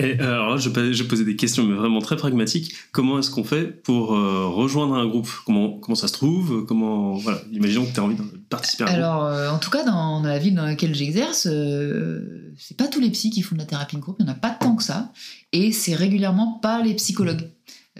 [0.00, 2.72] Et euh, alors là, je, poser des questions, mais vraiment très pragmatiques.
[2.92, 5.28] Comment est-ce qu'on fait pour euh, rejoindre un groupe?
[5.44, 6.64] Comment, ça se trouve?
[6.66, 8.94] Comment voilà, Imaginons que tu as envie de participer à un.
[8.94, 12.86] Alors, euh, en tout cas, dans, dans la ville dans laquelle j'exerce, euh, c'est pas
[12.86, 14.50] tous les psys qui font de la thérapie de groupe, il n'y en a pas
[14.50, 15.12] tant que ça,
[15.52, 17.50] et c'est régulièrement pas les psychologues.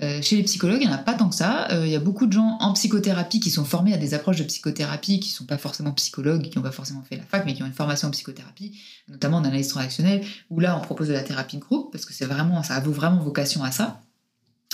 [0.03, 1.69] Euh, chez les psychologues, il n'y en a pas tant que ça.
[1.73, 4.37] Euh, Il y a beaucoup de gens en psychothérapie qui sont formés à des approches
[4.37, 7.55] de psychothérapie qui sont pas forcément psychologues, qui n'ont pas forcément fait la fac, mais
[7.55, 11.15] qui ont une formation en psychothérapie, notamment en analyse transactionnelle, où là, on propose de
[11.15, 14.01] la thérapie de groupe, parce que c'est vraiment, ça a vraiment vocation à ça.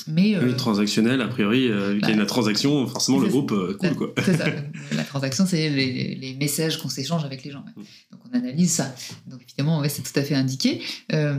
[0.07, 3.21] Mais, euh, Oui, transactionnel, a priori, euh, vu qu'il y a bah, une transaction, forcément
[3.21, 4.13] le groupe euh, cool La- quoi.
[4.23, 4.45] C'est ça.
[4.93, 7.65] La transaction, c'est les, les messages qu'on s'échange avec les gens.
[7.65, 7.83] ouais.
[7.83, 7.87] Mm.
[8.13, 8.95] Donc on analyse ça.
[9.27, 10.83] Donc évidemment, ouais, c'est tout à fait indiqué.
[11.13, 11.35] Euh,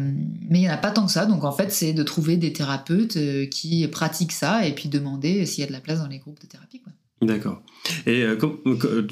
[0.49, 1.25] mais il n'y en a pas tant que ça.
[1.27, 5.45] Donc en fait, c'est de trouver des thérapeutes euh, qui pratiquent ça et puis demander
[5.45, 6.79] s'il y a de la place dans les groupes de thérapie.
[6.79, 6.93] Quoi.
[7.21, 7.61] D'accord.
[8.07, 9.05] Et euh, com- euh,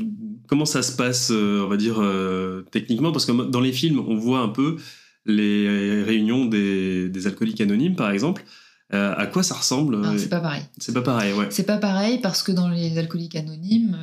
[0.47, 3.11] comment ça se passe, euh, on va dire, euh, techniquement?
[3.11, 4.77] Parce que dans les films, on voit un peu
[5.25, 8.43] les réunions des, des alcooliques anonymes, par exemple.
[8.93, 10.63] Euh, à quoi ça ressemble euh, c'est pas pareil.
[10.77, 11.47] C'est pas pareil, ouais.
[11.49, 13.97] C'est pas pareil parce que dans les alcooliques anonymes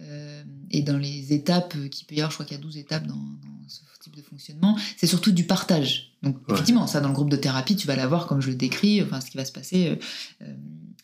[0.00, 2.76] euh, et dans les étapes qui peut y avoir, je crois qu'il y a 12
[2.76, 6.12] étapes dans, dans ce type de fonctionnement, c'est surtout du partage.
[6.22, 6.54] Donc Ouais.
[6.54, 9.20] effectivement, ça dans le groupe de thérapie, tu vas l'avoir comme je le décris, enfin
[9.20, 9.98] ce qui va se passer.
[10.42, 10.46] euh,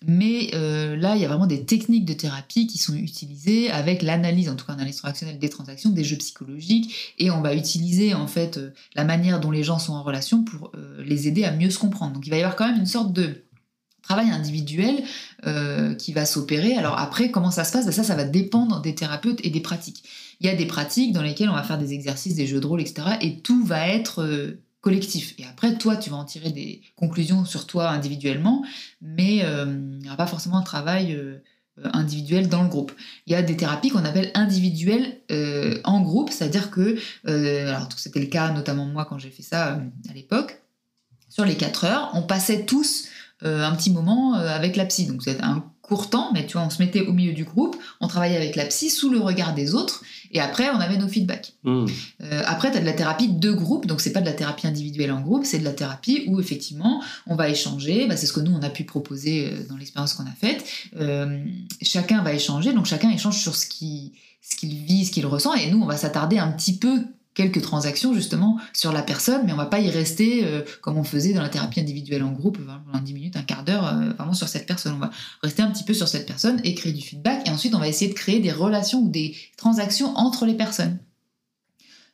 [0.06, 4.02] mais euh, là, il y a vraiment des techniques de thérapie qui sont utilisées avec
[4.02, 7.54] l'analyse, en tout cas en analyse transactionnelle des transactions, des jeux psychologiques, et on va
[7.54, 11.26] utiliser en fait euh, la manière dont les gens sont en relation pour euh, les
[11.26, 12.12] aider à mieux se comprendre.
[12.14, 13.44] Donc il va y avoir quand même une sorte de
[14.02, 15.02] travail individuel
[15.98, 16.74] qui va s'opérer.
[16.76, 17.84] Alors après, comment ça se passe?
[17.84, 20.02] Ben Ça, ça va dépendre des thérapeutes et des pratiques.
[20.40, 22.66] Il y a des pratiques dans lesquelles on va faire des exercices, des jeux de
[22.66, 23.18] rôle, etc.
[23.20, 25.34] Et tout va être collectif.
[25.38, 28.64] Et après, toi, tu vas en tirer des conclusions sur toi individuellement,
[29.00, 31.42] mais euh, il n'y aura pas forcément un travail euh,
[31.92, 32.92] individuel dans le groupe.
[33.26, 37.88] Il y a des thérapies qu'on appelle individuelles euh, en groupe, c'est-à-dire que, euh, alors
[37.96, 40.60] c'était le cas notamment moi quand j'ai fait ça euh, à l'époque,
[41.28, 43.08] sur les 4 heures, on passait tous
[43.42, 45.06] un petit moment avec la psy.
[45.06, 47.76] Donc c'est un court temps, mais tu vois, on se mettait au milieu du groupe,
[48.00, 51.08] on travaillait avec la psy sous le regard des autres, et après, on avait nos
[51.08, 51.54] feedbacks.
[51.64, 51.86] Mmh.
[52.22, 54.66] Euh, après, tu as de la thérapie de groupe, donc c'est pas de la thérapie
[54.66, 58.34] individuelle en groupe, c'est de la thérapie où effectivement, on va échanger, bah, c'est ce
[58.34, 60.64] que nous, on a pu proposer euh, dans l'expérience qu'on a faite.
[61.00, 61.42] Euh,
[61.80, 65.52] chacun va échanger, donc chacun échange sur ce qu'il ce qu'il vit, ce qu'il ressent,
[65.54, 67.02] et nous, on va s'attarder un petit peu
[67.38, 71.04] quelques transactions justement sur la personne, mais on va pas y rester euh, comme on
[71.04, 74.34] faisait dans la thérapie individuelle en groupe, pendant 10 minutes, un quart d'heure, euh, vraiment
[74.34, 74.94] sur cette personne.
[74.94, 75.10] On va
[75.44, 77.86] rester un petit peu sur cette personne et créer du feedback, et ensuite on va
[77.86, 80.98] essayer de créer des relations ou des transactions entre les personnes.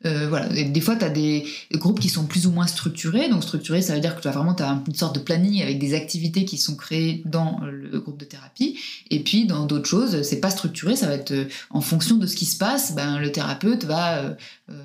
[0.06, 0.48] Euh, voilà.
[0.48, 3.28] des fois, tu as des groupes qui sont plus ou moins structurés.
[3.28, 5.78] Donc, structuré, ça veut dire que tu as vraiment as une sorte de planning avec
[5.78, 8.78] des activités qui sont créées dans le groupe de thérapie.
[9.10, 10.96] Et puis, dans d'autres choses, c'est pas structuré.
[10.96, 14.18] Ça va être euh, en fonction de ce qui se passe, ben, le thérapeute va
[14.18, 14.34] euh,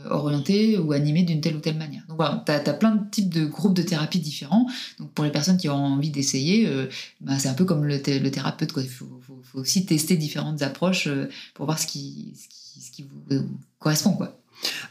[0.10, 2.04] orienter ou animer d'une telle ou telle manière.
[2.08, 4.68] Donc, voilà, tu as, plein de types de groupes de thérapie différents.
[5.00, 6.70] Donc, pour les personnes qui ont envie d'essayer,
[7.22, 8.72] ben, c'est un peu comme le, thérapeute.
[8.78, 9.08] Il faut,
[9.56, 11.10] aussi tester différentes approches
[11.56, 13.46] pour voir ce qui, ce qui, vous
[13.80, 14.14] correspond.
[14.14, 14.39] Quoi.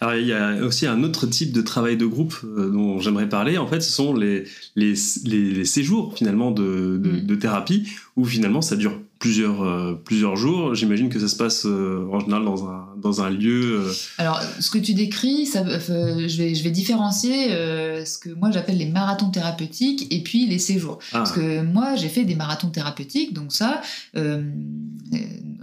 [0.00, 3.28] Alors, il y a aussi un autre type de travail de groupe euh, dont j'aimerais
[3.28, 3.58] parler.
[3.58, 4.44] En fait, ce sont les,
[4.76, 7.26] les, les, séjours finalement de, de, mm.
[7.26, 10.74] de, thérapie où finalement ça dure plusieurs, euh, plusieurs jours.
[10.74, 13.82] J'imagine que ça se passe euh, en général dans un, dans un lieu.
[14.18, 18.78] Alors, ce que tu décris, ça, je, vais, je vais différencier ce que moi j'appelle
[18.78, 20.98] les marathons thérapeutiques et puis les séjours.
[21.12, 21.18] Ah.
[21.18, 23.82] Parce que moi, j'ai fait des marathons thérapeutiques, donc ça,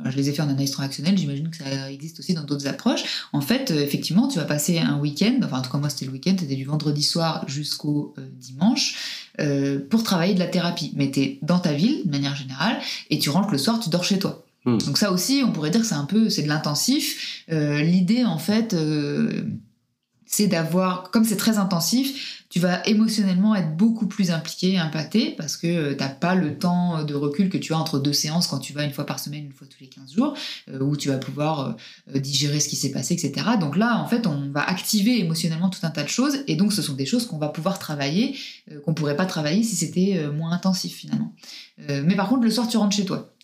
[0.09, 3.03] je les ai fait en analyse transactionnelle, j'imagine que ça existe aussi dans d'autres approches.
[3.33, 6.11] En fait, effectivement, tu vas passer un week-end, enfin en tout cas moi c'était le
[6.11, 9.25] week-end, c'était du vendredi soir jusqu'au dimanche.
[9.41, 10.93] Euh, pour travailler de la thérapie.
[10.95, 12.77] Mais tu es dans ta ville, de manière générale,
[13.09, 14.45] et tu rentres le soir, tu dors chez toi.
[14.63, 14.77] Hmm.
[14.77, 17.43] Donc ça aussi, on pourrait dire que c'est un peu, c'est de l'intensif.
[17.51, 19.43] Euh, l'idée, en fait, euh,
[20.35, 25.55] c'est d'avoir, comme c'est très intensif, tu vas émotionnellement être beaucoup plus impliqué impacté parce
[25.55, 28.47] que euh, tu n'as pas le temps de recul que tu as entre deux séances
[28.47, 30.33] quand tu vas une fois par semaine, une fois tous les 15 jours,
[30.69, 31.77] euh, où tu vas pouvoir
[32.13, 33.47] euh, digérer ce qui s'est passé, etc.
[33.61, 36.73] Donc là, en fait, on va activer émotionnellement tout un tas de choses et donc
[36.73, 38.37] ce sont des choses qu'on va pouvoir travailler,
[38.83, 41.33] qu'on pourrait pas travailler si c'était moins intensif finalement.
[41.77, 43.34] mais par contre, le soir, tu rentres chez toi.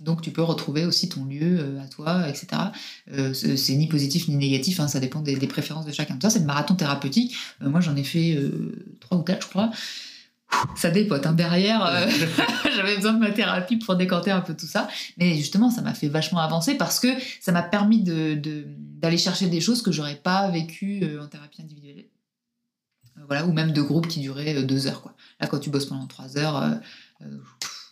[0.00, 2.46] Donc tu peux retrouver aussi ton lieu euh, à toi, etc.
[3.12, 6.18] Euh, c'est ni positif ni négatif, hein, ça dépend des, préférences de chacun.
[6.20, 7.34] Ça, c'est le marathon thérapeutique.
[7.62, 8.38] Euh, moi, j'en ai fait
[9.00, 9.70] trois ou quatre, je crois.
[10.76, 11.26] Ça dépote.
[11.26, 11.32] Hein.
[11.32, 12.08] Derrière,
[12.76, 14.88] j'avais besoin de ma thérapie pour décanter un peu tout ça.
[15.16, 17.08] Mais justement, ça m'a fait vachement avancer parce que
[17.40, 22.06] ça m'a permis d'aller chercher des choses que j'aurais pas vécues en thérapie individuelle.
[23.26, 25.02] voilà, ou même de groupes qui duraient deux heures.
[25.02, 25.14] Quoi.
[25.40, 26.78] Là, quand tu bosses pendant trois heures,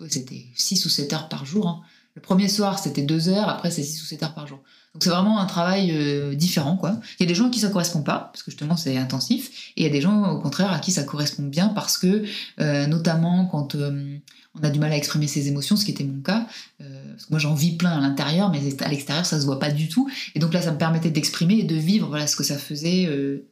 [0.08, 1.68] c'était 6 ou 7 heures par jour.
[1.68, 1.82] Hein.
[2.14, 4.60] Le premier soir, c'était 2 heures, après, c'est 6 ou 7 heures par jour.
[4.94, 7.00] Donc, c'est vraiment un travail euh, différent, quoi.
[7.18, 9.72] Il y a des gens à qui ça correspond pas, parce que justement, c'est intensif,
[9.76, 12.24] et il y a des gens, au contraire, à qui ça correspond bien, parce que,
[12.60, 14.18] euh, notamment, quand euh,
[14.54, 16.46] on a du mal à exprimer ses émotions, ce qui était mon cas.
[16.78, 19.70] Parce que moi, j'en vis plein à l'intérieur, mais à l'extérieur, ça se voit pas
[19.70, 20.10] du tout.
[20.34, 23.08] Et donc là, ça me permettait d'exprimer et de vivre voilà, ce que ça faisait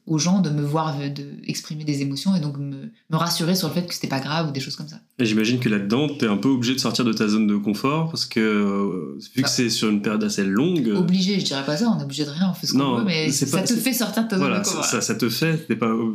[0.06, 3.68] aux gens, de me voir de exprimer des émotions et donc me, me rassurer sur
[3.68, 5.00] le fait que c'était pas grave ou des choses comme ça.
[5.18, 7.56] Et j'imagine que là-dedans, tu es un peu obligé de sortir de ta zone de
[7.56, 10.92] confort parce que vu que c'est sur une période assez longue.
[10.96, 13.04] Obligé, je dirais pas ça, on est obligé de rien, on fait ce qu'on veut,
[13.04, 14.84] mais ça te fait sortir de ta zone de confort.
[14.84, 15.66] Ça, ça te fait,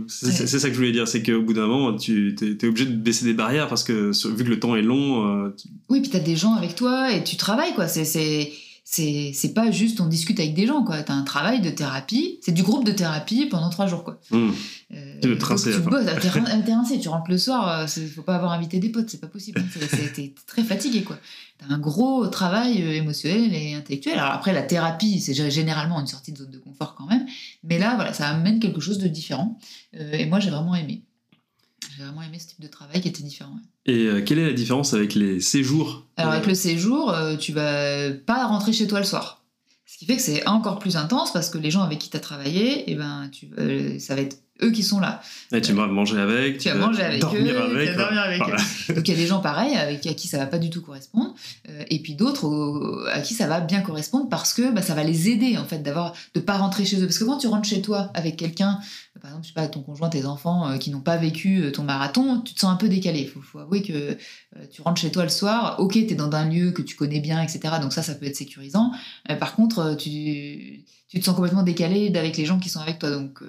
[0.08, 2.96] c'est ça que je voulais dire, c'est qu'au bout d'un moment, tu es, obligé de
[2.96, 5.52] baisser des barrières parce que vu que le temps est long.
[5.90, 7.88] Oui, puis tu as des gens avec toi et tu travailles, quoi.
[7.88, 8.52] C'est,
[8.88, 11.02] c'est, pas juste on discute avec des gens, quoi.
[11.02, 14.20] Tu as un travail de thérapie, c'est du groupe de thérapie pendant trois jours, quoi.
[14.30, 14.52] Mmh.
[14.94, 15.72] Euh, tu bosses, t'es
[17.00, 19.64] tu rentres le soir, il euh, faut pas avoir invité des potes, c'est pas possible.
[20.14, 21.18] T'es très fatigué, quoi.
[21.58, 24.20] T'as un gros travail euh, émotionnel et intellectuel.
[24.20, 27.26] Alors après, la thérapie, c'est généralement une sortie de zone de confort quand même.
[27.64, 29.58] Mais là, voilà, ça amène quelque chose de différent.
[29.94, 31.02] et moi, j'ai vraiment aimé.
[31.96, 33.58] J'ai vraiment aimé ce type de travail qui était différent.
[33.86, 37.54] Et euh, quelle est la différence avec les séjours Alors avec le séjour, euh, tu
[37.54, 39.44] vas pas rentrer chez toi le soir.
[39.86, 42.18] Ce qui fait que c'est encore plus intense parce que les gens avec qui tu
[42.18, 45.22] as travaillé, eh ben, tu, euh, ça va être eux qui sont là.
[45.52, 48.22] Et tu vas manger avec, tu, vas manger avec dormir eux, avec, tu vas dormir
[48.22, 48.94] avec eux.
[48.94, 50.82] Donc il y a des gens pareils avec à qui ça va pas du tout
[50.82, 51.36] correspondre,
[51.90, 55.30] et puis d'autres à qui ça va bien correspondre parce que bah, ça va les
[55.30, 57.06] aider en fait d'avoir de pas rentrer chez eux.
[57.06, 58.80] Parce que quand tu rentres chez toi avec quelqu'un
[59.22, 61.72] par exemple, je sais pas, ton conjoint, tes enfants euh, qui n'ont pas vécu euh,
[61.72, 63.22] ton marathon, tu te sens un peu décalé.
[63.22, 64.16] Il faut, avouer que euh,
[64.72, 67.22] tu rentres chez toi le soir, ok, tu es dans un lieu que tu connais
[67.22, 67.76] bien, etc.
[67.82, 68.92] Donc ça, ça peut être sécurisant.
[69.40, 73.10] par contre, tu, tu, te sens complètement décalé avec les gens qui sont avec toi.
[73.10, 73.42] Donc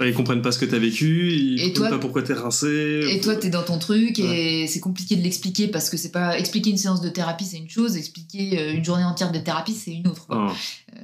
[0.00, 2.32] Ils comprennent pas ce que tu as vécu, ils Et comprennent toi- pas pourquoi t'es
[2.34, 3.00] rincé.
[3.10, 6.36] Et toi, t'es dans ton truc et c'est compliqué de l'expliquer parce que c'est pas
[6.36, 9.72] expliquer une séance de thérapie, c'est une chose, expliquer euh, une journée entière de thérapie,
[9.72, 10.26] c'est une autre.
[10.26, 10.48] quoi.
[10.50, 10.54] Ah.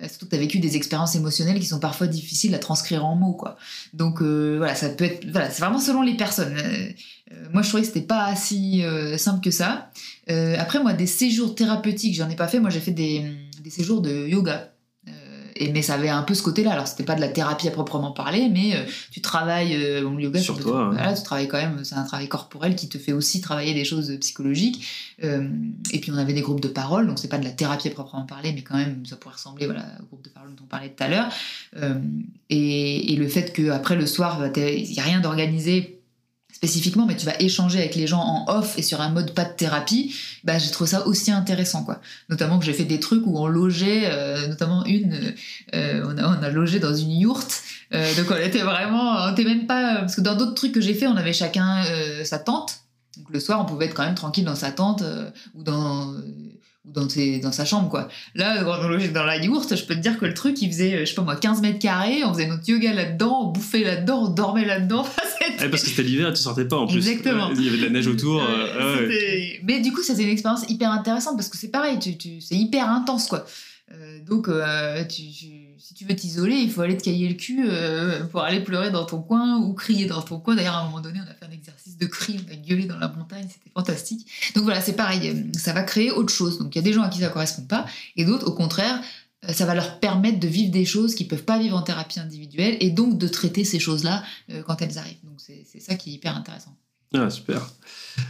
[0.03, 3.05] Euh, surtout que tu as vécu des expériences émotionnelles qui sont parfois difficiles à transcrire
[3.05, 3.35] en mots.
[3.35, 3.57] Quoi.
[3.95, 5.25] Donc euh, voilà, ça peut être.
[5.31, 6.57] Voilà, c'est vraiment selon les personnes.
[6.59, 6.89] Euh,
[7.53, 8.83] moi, je trouvais que c'était pas si
[9.19, 9.93] simple que ça.
[10.59, 12.59] Après, moi, des séjours thérapeutiques, j'en ai pas fait.
[12.59, 13.25] Moi, j'ai fait des,
[13.63, 14.70] des séjours de yoga.
[15.61, 16.73] Et, mais ça avait un peu ce côté-là.
[16.73, 19.77] Alors, c'était pas de la thérapie à proprement parler, mais euh, tu travailles.
[19.77, 20.91] euh, le yoga, Sur hein.
[20.93, 21.85] Voilà, tu travailles quand même.
[21.85, 24.85] C'est un travail corporel qui te fait aussi travailler des choses psychologiques.
[25.23, 25.49] Euh,
[25.93, 27.91] et puis on avait des groupes de parole, donc c'est pas de la thérapie à
[27.91, 30.67] proprement parler, mais quand même ça pourrait ressembler voilà, au groupe de parole dont on
[30.67, 31.29] parlait tout à l'heure.
[32.49, 36.00] Et, et le fait qu'après le soir, bah, il n'y a rien d'organisé
[36.61, 39.47] spécifiquement, mais tu vas échanger avec les gens en off et sur un mode pas
[39.47, 41.85] de thérapie, bah, j'ai trouvé ça aussi intéressant.
[41.85, 42.03] quoi.
[42.29, 45.33] Notamment que j'ai fait des trucs où on logeait, euh, notamment une,
[45.75, 47.63] euh, on, a, on a logé dans une yourte,
[47.95, 50.83] euh, donc on était vraiment, on était même pas, parce que dans d'autres trucs que
[50.83, 52.81] j'ai fait, on avait chacun euh, sa tente.
[53.17, 55.03] Donc le soir, on pouvait être quand même tranquille dans sa tente
[55.55, 56.15] ou dans,
[56.87, 58.09] ou dans, ses- dans sa chambre, quoi.
[58.35, 61.01] Là, logeait dans la yourte, je peux te dire que le truc, il faisait, euh,
[61.01, 64.25] je sais pas moi, 15 mètres carrés, on faisait notre yoga là-dedans, on bouffait là-dedans,
[64.25, 65.05] on dormait là-dedans.
[65.61, 66.97] Ouais, parce que c'était l'hiver et tu sortais pas en plus.
[67.07, 67.51] Exactement.
[67.55, 68.43] Il y avait de la neige autour.
[68.43, 68.47] euh,
[68.79, 71.99] Euh, ouais, Mais du coup, ça c'est une expérience hyper intéressante parce que c'est pareil,
[71.99, 73.45] tu, tu- c'est hyper intense quoi.
[73.93, 77.35] Euh, donc, euh, tu- tu- si tu veux t'isoler, il faut aller te cailler le
[77.35, 80.55] cul euh, pour aller pleurer dans ton coin ou crier dans ton coin.
[80.57, 81.35] D'ailleurs, à un moment donné, on a
[82.01, 84.27] de cri, on a gueulé dans la montagne, c'était fantastique.
[84.55, 86.59] Donc voilà, c'est pareil, euh, ça va créer autre chose.
[86.59, 87.87] Donc il y a des gens à qui ça correspond pas
[88.17, 89.01] et d'autres, au contraire,
[89.49, 92.21] euh, ça va leur permettre de vivre des choses qu'ils peuvent pas vivre en thérapie
[92.21, 95.23] individuelle et donc de traiter ces choses-là euh, quand elles arrivent.
[95.25, 96.75] Donc c'est ça qui est hyper intéressant.
[97.15, 97.61] Ah, super.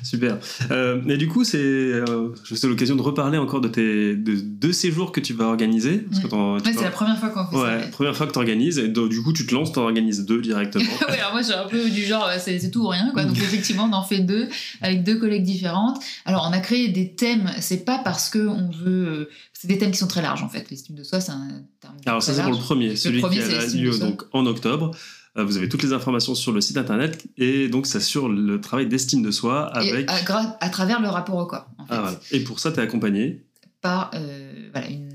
[0.04, 0.38] Super.
[0.70, 4.36] Euh, et du coup, c'est euh, je sais l'occasion de reparler encore de tes de
[4.36, 5.98] deux séjours que tu vas organiser.
[5.98, 6.72] Parce que Ouais.
[6.74, 7.88] c'est la première fois qu'on fait Ouais, ça.
[7.88, 8.78] première fois que tu organises.
[8.78, 10.84] Et donc, du coup, tu te lances, tu organises deux directement.
[11.08, 13.24] ouais, alors moi, je suis un peu du genre, euh, c'est tout ou rien, quoi.
[13.24, 14.48] Donc, effectivement, on en fait deux
[14.80, 15.98] avec deux collègues différentes.
[16.24, 19.08] Alors, on a créé des thèmes, c'est pas parce que on veut.
[19.08, 20.70] euh, C'est des thèmes qui sont très larges, en fait.
[20.70, 21.48] L'estime de soi, c'est un
[21.80, 21.96] terme.
[22.06, 24.92] Alors, ça, c'est pour le premier, celui premier, qui a lieu de donc, en octobre.
[25.38, 28.60] Euh, Vous avez toutes les informations sur le site internet et donc ça sur le
[28.60, 30.10] travail d'estime de soi avec.
[30.10, 31.94] à, gra- à travers le rapport au corps, en fait.
[31.94, 32.20] Ah, voilà.
[32.32, 33.44] Et pour ça, tu es accompagné.
[33.80, 35.10] par euh, voilà, une,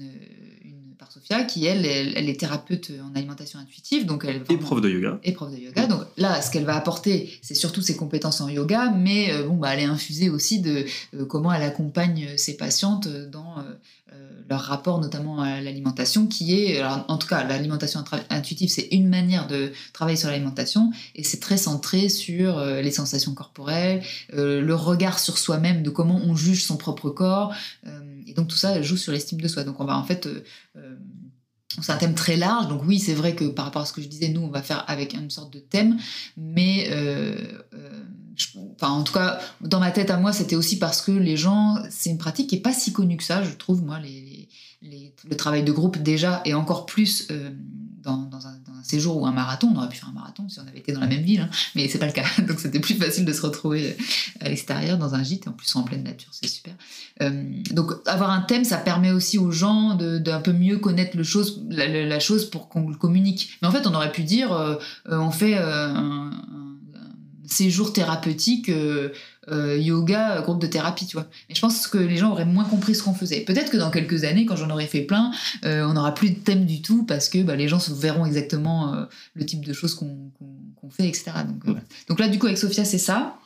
[1.27, 4.05] Sophia, qui, elle, elle, elle est thérapeute en alimentation intuitive.
[4.05, 5.19] Donc, elle Et prof de yoga.
[5.23, 5.87] et prof de yoga.
[5.87, 9.55] Donc là, ce qu'elle va apporter, c'est surtout ses compétences en yoga, mais euh, bon,
[9.55, 10.85] bah, elle est infusée aussi de
[11.15, 13.73] euh, comment elle accompagne euh, ses patientes dans euh,
[14.47, 19.09] leur rapport notamment à l'alimentation, qui est, alors, en tout cas, l'alimentation intuitive, c'est une
[19.09, 24.73] manière de travailler sur l'alimentation, et c'est très centré sur euh, les sensations corporelles, le
[24.73, 27.53] regard sur soi-même, de comment on juge son propre corps,
[28.27, 29.63] et donc tout ça joue sur l'estime de soi.
[29.63, 30.94] Donc on va en fait euh,
[31.81, 34.01] c'est un thème très large, donc oui, c'est vrai que par rapport à ce que
[34.01, 35.97] je disais, nous, on va faire avec une sorte de thème,
[36.37, 37.35] mais euh,
[37.73, 38.03] euh,
[38.75, 41.77] enfin, en tout cas, dans ma tête à moi, c'était aussi parce que les gens,
[41.89, 43.99] c'est une pratique qui est pas si connue que ça, je trouve, moi,
[44.81, 47.49] le travail de groupe déjà, et encore plus euh,
[48.01, 50.67] dans, dans un séjour ou un marathon, on aurait pu faire un marathon si on
[50.67, 52.95] avait été dans la même ville, hein, mais c'est pas le cas, donc c'était plus
[52.95, 53.97] facile de se retrouver
[54.39, 56.73] à l'extérieur dans un gîte, en plus en pleine nature, c'est super.
[57.21, 61.17] Euh, donc avoir un thème, ça permet aussi aux gens de- d'un peu mieux connaître
[61.17, 63.57] le chose, la, chose pour qu'on le communique.
[63.61, 64.75] Mais en fait, on aurait pu dire, euh,
[65.09, 66.31] euh, on fait euh, un
[67.47, 69.09] séjour thérapeutique, euh,
[69.49, 71.27] euh, yoga, groupe de thérapie, tu vois.
[71.49, 73.41] Mais je pense que les gens auraient moins compris ce qu'on faisait.
[73.41, 75.31] Peut-être que dans quelques années, quand j'en aurai fait plein,
[75.65, 78.25] euh, on n'aura plus de thème du tout parce que bah, les gens se verront
[78.25, 80.31] exactement le type de choses qu'on
[80.89, 81.31] fait, etc.
[81.47, 81.77] Donc.
[82.07, 83.37] Donc là, du coup, avec Sophia, c'est ça.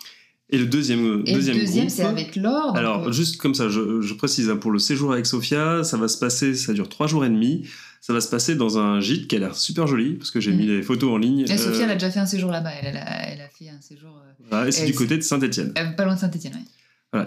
[0.52, 2.76] Et le deuxième, Et deuxième, le deuxième, groupe, c'est avec Laure.
[2.76, 5.98] Alors, euh, juste comme ça, je, je précise, hein, pour le séjour avec Sophia, ça
[5.98, 7.66] va se passer, ça dure trois jours et demi.
[8.02, 10.52] Ça va se passer dans un gîte qui a l'air super joli, parce que j'ai
[10.52, 10.58] Mhm.
[10.58, 11.42] mis les photos en ligne.
[11.42, 12.72] Et Sophia, Euh, elle a déjà fait un séjour là-bas.
[12.82, 15.22] Elle, elle a, elle a fait un séjour euh, voilà, et c'est du côté de
[15.22, 15.74] Saint-Etienne.
[15.78, 16.54] euh, pas loin de Saint-Etienne.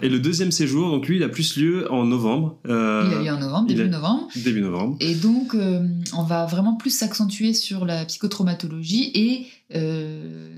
[0.01, 2.57] Et le deuxième séjour, donc lui, il a plus lieu en novembre.
[2.69, 4.27] euh, Il a lieu en novembre, début a- novembre.
[4.35, 4.95] Début novembre.
[5.01, 10.57] Et donc, euh, on va vraiment plus s'accentuer sur la psychotraumatologie et euh,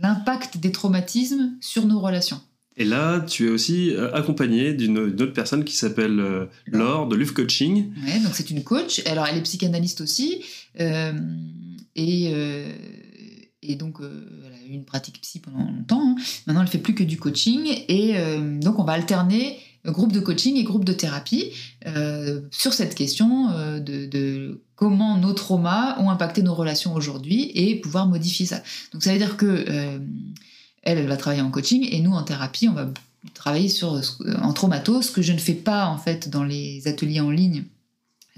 [0.00, 2.40] l'impact des traumatismes sur nos relations.
[2.78, 7.16] Et là, tu es aussi euh, accompagné d'une autre personne qui s'appelle euh, Laure de
[7.16, 7.90] Luf Coaching.
[8.04, 9.00] Ouais, donc c'est une coach.
[9.06, 10.42] Alors, elle est psychanalyste aussi.
[10.78, 11.12] euh,
[11.94, 12.70] et, euh,
[13.62, 16.02] et donc, elle a eu une pratique psy pendant longtemps.
[16.02, 16.16] hein.
[16.46, 17.66] Maintenant, elle fait plus que du coaching.
[17.88, 18.14] Et
[18.60, 19.58] donc, on va alterner
[19.90, 21.52] groupe de coaching et groupe de thérapie
[21.86, 27.76] euh, sur cette question euh, de, comment nos traumas ont impacté nos relations aujourd'hui et
[27.76, 28.62] pouvoir modifier ça.
[28.92, 29.98] Donc, ça veut dire que euh,
[30.82, 32.88] elle, elle va travailler en coaching et nous, en thérapie, on va
[33.34, 34.00] travailler sur,
[34.42, 37.64] en traumato, ce que je ne fais pas en fait dans les ateliers en ligne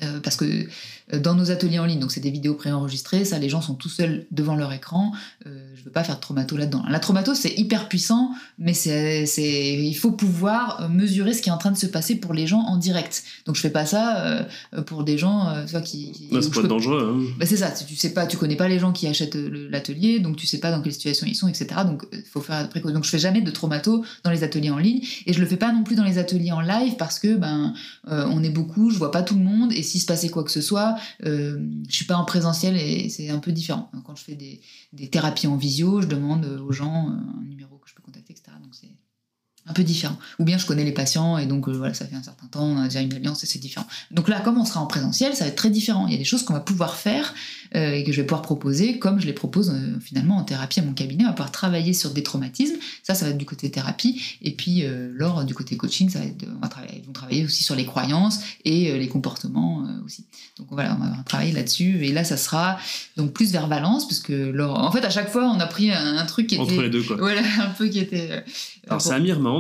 [0.03, 3.39] Euh, parce que euh, dans nos ateliers en ligne, donc c'est des vidéos préenregistrées, ça
[3.39, 5.13] les gens sont tout seuls devant leur écran.
[5.47, 6.85] Euh, je veux pas faire de traumato là-dedans.
[6.89, 11.53] La traumato c'est hyper puissant, mais c'est, c'est, il faut pouvoir mesurer ce qui est
[11.53, 13.25] en train de se passer pour les gens en direct.
[13.47, 14.47] Donc je fais pas ça
[14.87, 15.53] pour des gens
[15.85, 16.13] qui.
[16.13, 17.17] qui c'est pas dangereux.
[17.17, 17.35] Hein.
[17.39, 17.71] Bah, c'est ça.
[17.71, 20.71] Tu sais pas, tu connais pas les gens qui achètent l'atelier, donc tu sais pas
[20.71, 21.67] dans quelle situation ils sont, etc.
[21.85, 22.95] Donc il faut faire précaution.
[22.95, 25.57] Donc je fais jamais de traumato dans les ateliers en ligne et je le fais
[25.57, 27.75] pas non plus dans les ateliers en live parce que ben
[28.07, 30.51] on est beaucoup, je vois pas tout le monde et s'il se passait quoi que
[30.51, 33.91] ce soit, euh, je suis pas en présentiel et c'est un peu différent.
[34.05, 34.61] Quand je fais des,
[35.09, 38.53] thérapies en visio, je demande aux gens euh, un numéro que je peux contacter, etc.
[39.69, 40.17] un peu différent.
[40.39, 42.65] Ou bien je connais les patients et donc euh, voilà, ça fait un certain temps,
[42.65, 43.87] on a déjà une alliance et c'est différent.
[44.11, 46.07] Donc là, comme on sera en présentiel, ça va être très différent.
[46.07, 47.35] Il y a des choses qu'on va pouvoir faire
[47.75, 50.81] euh, et que je vais pouvoir proposer, comme je les propose euh, finalement en thérapie
[50.81, 51.25] à mon cabinet.
[51.25, 52.77] On va pouvoir travailler sur des traumatismes.
[53.03, 54.23] Ça, ça va être du côté thérapie.
[54.43, 57.45] Et puis, lors du côté coaching, ça va être, on va travailler, ils vont travailler
[57.45, 60.25] aussi sur les croyances et les comportements aussi.
[60.59, 62.05] Donc voilà, on va travailler là-dessus.
[62.05, 62.79] Et là, ça sera
[63.17, 64.79] donc plus vers Valence, parce que lors...
[64.79, 66.65] en fait, à chaque fois, on a pris un, truc qui était.
[66.65, 67.17] Entre les deux, quoi.
[67.19, 68.45] Voilà, un peu qui était.
[68.89, 69.13] Alors, c'est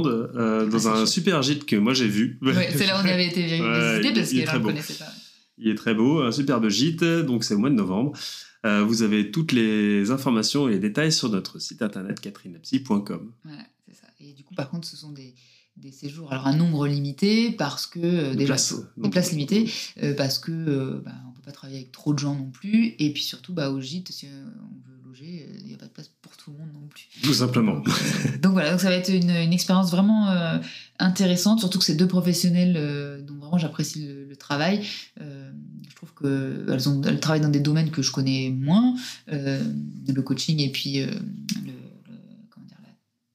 [0.06, 2.38] Euh, dans ah, un super gîte que moi j'ai vu.
[2.42, 5.12] c'est là où on avait été visiter parce qu'elle ne connaissait pas.
[5.58, 8.12] Il est très beau, un superbe gîte, donc c'est au mois de novembre.
[8.66, 13.32] Euh, vous avez toutes les informations et les détails sur notre site internet catherinepsy.com.
[13.44, 14.06] Voilà, c'est ça.
[14.20, 15.34] Et du coup, par contre, ce sont des,
[15.76, 18.56] des séjours, alors un nombre limité parce que euh, déjà
[18.96, 19.70] des places limitées
[20.16, 23.22] parce que bah, on peut pas travailler avec trop de gens non plus et puis
[23.22, 26.17] surtout bah, au gîte si on veut il n'y a pas de place pour
[26.48, 27.08] tout le monde non plus.
[27.22, 27.74] Tout simplement.
[28.42, 30.58] Donc, euh, voilà, donc ça va être une, expérience vraiment euh,
[30.98, 34.82] intéressante, surtout que c'est deux professionnels euh, dont vraiment j'apprécie le, travail.
[35.18, 38.94] je trouve qu'elles ont, elles travaillent dans des domaines que je connais moins,
[39.26, 41.10] le coaching et puis le,
[42.50, 42.76] comment dire,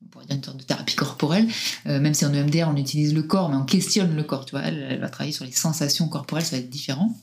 [0.02, 1.48] on pourrait dire une sorte de thérapie corporelle,
[1.86, 4.46] même si en EMDR on utilise le corps, mais on questionne le corps.
[4.46, 7.14] Tu vois, elle, elle va travailler sur les sensations corporelles, ça va être différent.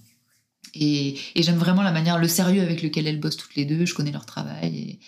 [0.74, 3.86] Et, j'aime vraiment la manière, le sérieux avec lequel elles bossent toutes les deux.
[3.86, 5.00] Je connais leur travail et,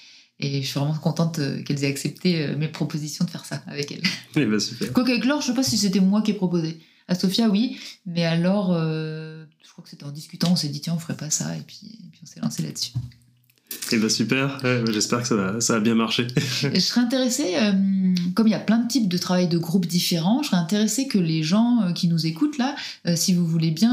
[0.42, 3.92] je suis vraiment contente euh, qu'elles aient accepté euh, mes propositions de faire ça avec
[3.92, 4.02] elles.
[4.36, 4.92] Eh ben, super.
[4.92, 6.78] Quoique avec Laure, je sais pas si c'était moi qui ai proposé.
[7.08, 10.80] À Sophia, oui, mais alors, euh, je crois que c'était en discutant, on s'est dit
[10.80, 12.92] tiens, on ferait pas ça, et puis, et puis on s'est lancé là-dessus.
[13.92, 14.58] Eh ben super,
[14.90, 16.26] j'espère que ça va, ça va bien marcher.
[16.62, 17.72] je serais intéressée, euh,
[18.34, 21.06] comme il y a plein de types de travail de groupe différents, je serais intéressée
[21.06, 22.74] que les gens euh, qui nous écoutent là,
[23.06, 23.92] euh, si vous voulez bien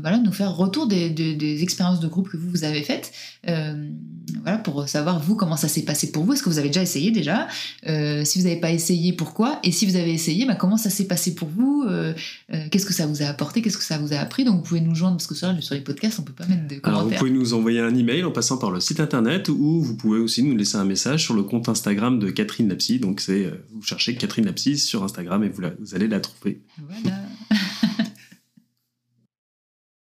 [0.00, 3.12] voilà, nous faire retour des, des, expériences de groupe que vous, vous avez faites,
[3.44, 6.32] voilà, pour savoir vous comment ça s'est passé pour vous.
[6.32, 7.46] Est-ce que vous avez déjà essayé déjà?
[7.84, 9.60] Si vous n'avez pas essayé, pourquoi?
[9.62, 11.84] Et si vous avez essayé, bah, comment ça s'est passé pour vous?
[12.70, 13.62] Qu'est-ce que ça vous a apporté?
[13.62, 14.44] Qu'est-ce que ça vous a appris?
[14.44, 16.78] Donc vous pouvez nous joindre, parce que sur, les podcasts, on peut pas mettre de
[16.80, 16.88] commentaires.
[16.88, 19.96] Alors vous pouvez nous envoyer un email en passant par le site internet ou vous
[19.96, 22.98] pouvez aussi nous laisser un message sur le compte Instagram de Catherine Lapsy.
[22.98, 26.60] Donc c'est euh, vous cherchez Catherine Lapsy sur Instagram et vous, allez la trouver.